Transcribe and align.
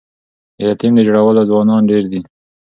د 0.57 0.59
یتیم 0.69 0.91
د 0.95 0.99
ژړولو 1.07 1.41
ځوانان 1.49 1.81
ډیر 1.89 2.03
دي 2.11 2.19